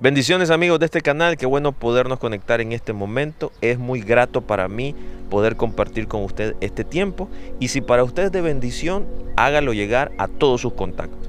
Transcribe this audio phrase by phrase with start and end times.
[0.00, 3.50] Bendiciones amigos de este canal, qué bueno podernos conectar en este momento.
[3.60, 4.94] Es muy grato para mí
[5.28, 10.12] poder compartir con usted este tiempo y si para usted es de bendición, hágalo llegar
[10.16, 11.28] a todos sus contactos.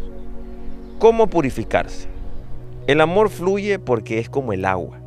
[0.99, 2.09] ¿Cómo purificarse?
[2.85, 4.99] El amor fluye porque es como el agua,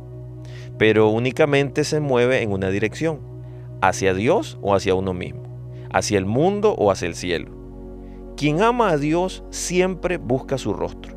[0.77, 3.21] pero únicamente se mueve en una dirección,
[3.81, 5.43] hacia Dios o hacia uno mismo,
[5.93, 7.62] hacia el mundo o hacia el cielo.
[8.35, 11.13] Quien ama a Dios siempre busca su rostro.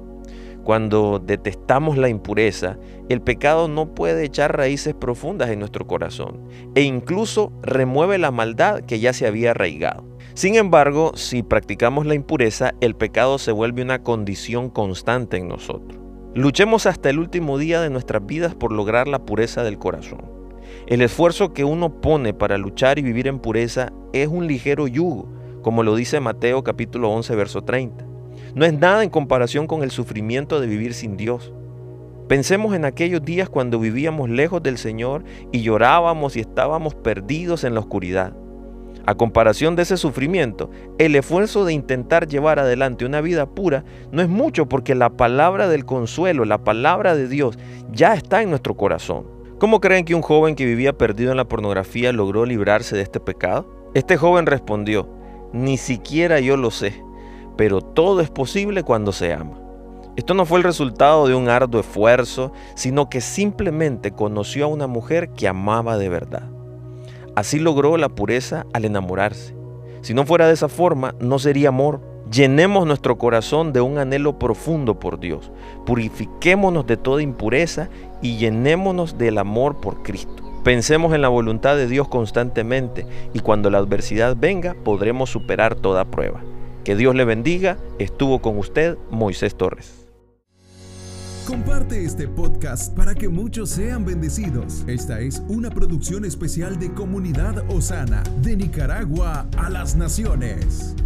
[0.64, 2.76] Cuando detestamos la impureza,
[3.08, 6.40] el pecado no puede echar raíces profundas en nuestro corazón
[6.74, 10.04] e incluso remueve la maldad que ya se había arraigado.
[10.34, 16.00] Sin embargo, si practicamos la impureza, el pecado se vuelve una condición constante en nosotros.
[16.34, 20.22] Luchemos hasta el último día de nuestras vidas por lograr la pureza del corazón.
[20.86, 25.28] El esfuerzo que uno pone para luchar y vivir en pureza es un ligero yugo,
[25.66, 28.06] como lo dice Mateo capítulo 11, verso 30.
[28.54, 31.52] No es nada en comparación con el sufrimiento de vivir sin Dios.
[32.28, 37.74] Pensemos en aquellos días cuando vivíamos lejos del Señor y llorábamos y estábamos perdidos en
[37.74, 38.32] la oscuridad.
[39.06, 44.22] A comparación de ese sufrimiento, el esfuerzo de intentar llevar adelante una vida pura no
[44.22, 47.58] es mucho porque la palabra del consuelo, la palabra de Dios,
[47.90, 49.26] ya está en nuestro corazón.
[49.58, 53.18] ¿Cómo creen que un joven que vivía perdido en la pornografía logró librarse de este
[53.18, 53.90] pecado?
[53.94, 55.15] Este joven respondió,
[55.56, 57.06] ni siquiera yo lo sé
[57.56, 59.58] pero todo es posible cuando se ama.
[60.16, 64.86] Esto no fue el resultado de un arduo esfuerzo, sino que simplemente conoció a una
[64.86, 66.48] mujer que amaba de verdad.
[67.34, 69.54] Así logró la pureza al enamorarse.
[70.00, 72.00] Si no fuera de esa forma, no sería amor.
[72.30, 75.52] Llenemos nuestro corazón de un anhelo profundo por Dios.
[75.84, 77.90] Purifiquémonos de toda impureza
[78.22, 80.45] y llenémonos del amor por Cristo.
[80.66, 86.10] Pensemos en la voluntad de Dios constantemente y cuando la adversidad venga podremos superar toda
[86.10, 86.42] prueba.
[86.82, 87.78] Que Dios le bendiga.
[88.00, 90.08] Estuvo con usted Moisés Torres.
[91.46, 94.82] Comparte este podcast para que muchos sean bendecidos.
[94.88, 100.96] Esta es una producción especial de Comunidad Osana, de Nicaragua a las Naciones.